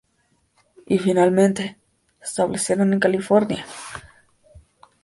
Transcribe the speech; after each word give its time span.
Finalmente 0.87 1.77
se 2.21 2.25
establecieron 2.29 2.91
en 2.91 2.99
California. 2.99 3.67